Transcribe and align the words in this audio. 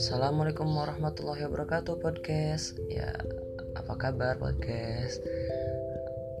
Assalamualaikum 0.00 0.64
warahmatullahi 0.64 1.44
wabarakatuh 1.44 2.00
podcast. 2.00 2.72
Ya 2.88 3.12
apa 3.76 4.00
kabar 4.00 4.40
podcast? 4.40 5.20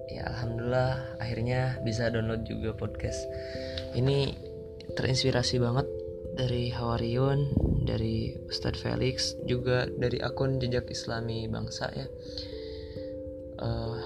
Ya 0.08 0.32
Alhamdulillah 0.32 1.20
akhirnya 1.20 1.76
bisa 1.84 2.08
download 2.08 2.48
juga 2.48 2.72
podcast. 2.72 3.20
Ini 3.92 4.32
terinspirasi 4.96 5.60
banget 5.60 5.84
dari 6.40 6.72
Hawariun 6.72 7.52
Dari 7.84 8.32
Ustadz 8.48 8.80
Felix 8.80 9.36
Juga 9.44 9.84
dari 9.92 10.16
akun 10.24 10.56
jejak 10.56 10.88
islami 10.88 11.44
bangsa 11.44 11.92
ya. 11.92 12.08
Uh, 13.60 14.00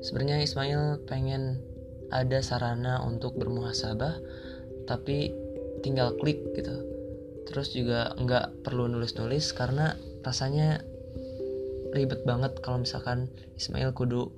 Sebenarnya 0.00 0.40
Ismail 0.40 1.04
pengen 1.04 1.60
ada 2.08 2.40
sarana 2.40 3.04
untuk 3.04 3.36
bermuhasabah 3.36 4.16
Tapi 4.88 5.28
tinggal 5.84 6.16
klik 6.16 6.40
gitu 6.56 6.93
terus 7.48 7.72
juga 7.72 8.12
nggak 8.16 8.64
perlu 8.64 8.88
nulis-nulis 8.88 9.52
karena 9.52 9.94
rasanya 10.24 10.80
ribet 11.94 12.26
banget 12.26 12.58
kalau 12.64 12.82
misalkan 12.82 13.30
Ismail 13.54 13.94
kudu 13.94 14.32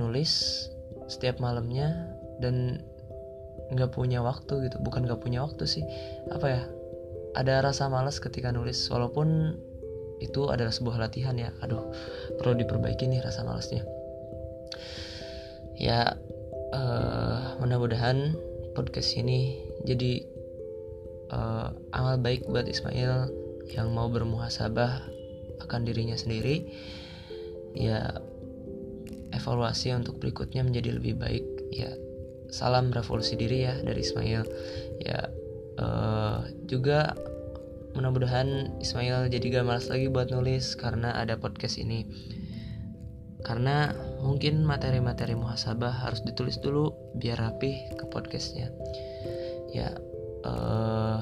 nulis 0.00 0.64
setiap 1.10 1.38
malamnya 1.42 2.12
dan 2.40 2.80
nggak 3.74 3.92
punya 3.92 4.22
waktu 4.22 4.70
gitu. 4.70 4.78
Bukan 4.80 5.04
nggak 5.04 5.20
punya 5.20 5.42
waktu 5.42 5.66
sih. 5.66 5.84
Apa 6.30 6.46
ya? 6.46 6.62
Ada 7.36 7.60
rasa 7.60 7.92
malas 7.92 8.16
ketika 8.22 8.48
nulis 8.48 8.88
walaupun 8.88 9.58
itu 10.24 10.48
adalah 10.48 10.72
sebuah 10.72 10.96
latihan 10.96 11.36
ya. 11.36 11.52
Aduh 11.60 11.92
perlu 12.40 12.56
diperbaiki 12.56 13.04
nih 13.10 13.20
rasa 13.20 13.44
malasnya 13.44 13.84
ya 15.76 16.16
uh, 16.72 17.60
mudah-mudahan 17.60 18.32
podcast 18.72 19.12
ini 19.20 19.60
jadi 19.84 20.24
uh, 21.30 21.74
amal 21.94 22.16
baik 22.20 22.46
buat 22.46 22.66
Ismail 22.66 23.30
yang 23.72 23.90
mau 23.90 24.06
bermuhasabah 24.06 25.02
akan 25.66 25.80
dirinya 25.82 26.14
sendiri 26.14 26.62
ya 27.76 28.22
evaluasi 29.36 29.92
untuk 29.92 30.16
berikutnya 30.22 30.64
menjadi 30.64 30.96
lebih 30.96 31.20
baik. 31.20 31.44
Ya 31.74 31.92
salam 32.48 32.94
revolusi 32.94 33.36
diri 33.36 33.68
ya 33.68 33.74
dari 33.82 34.00
Ismail. 34.00 34.42
Ya 35.02 35.28
uh, 35.76 36.46
juga 36.64 37.12
mudah-mudahan 37.96 38.80
Ismail 38.80 39.32
jadi 39.32 39.60
gak 39.60 39.66
malas 39.68 39.88
lagi 39.88 40.12
buat 40.12 40.32
nulis 40.32 40.76
karena 40.76 41.16
ada 41.16 41.36
podcast 41.36 41.76
ini. 41.80 42.08
Karena 43.44 43.94
mungkin 44.24 44.66
materi-materi 44.66 45.38
muhasabah 45.38 46.02
harus 46.02 46.18
ditulis 46.26 46.58
dulu 46.58 46.90
biar 47.14 47.38
rapih 47.38 47.94
ke 47.94 48.04
podcastnya. 48.10 48.74
Ya 49.70 49.94
uh, 50.46 51.20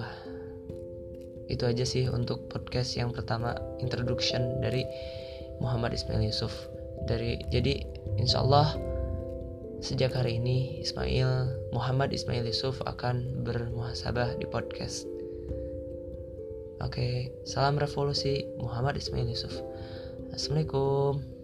itu 1.48 1.64
aja 1.64 1.84
sih 1.84 2.08
untuk 2.08 2.48
podcast 2.52 2.96
yang 2.96 3.12
pertama 3.12 3.56
introduction 3.80 4.60
dari 4.60 4.84
Muhammad 5.60 5.96
Ismail 5.96 6.24
Yusuf 6.24 6.52
dari 7.08 7.40
jadi 7.48 7.84
insya 8.20 8.44
Allah 8.44 8.76
sejak 9.84 10.16
hari 10.16 10.40
ini 10.40 10.80
Ismail 10.80 11.52
Muhammad 11.72 12.12
Ismail 12.12 12.48
Yusuf 12.48 12.80
akan 12.84 13.44
bermuhasabah 13.44 14.36
di 14.40 14.48
podcast 14.48 15.08
Oke, 16.84 17.32
salam 17.48 17.80
revolusi 17.80 18.44
Muhammad 18.60 19.00
Ismail 19.00 19.24
Yusuf. 19.24 19.56
Assalamualaikum. 20.36 21.43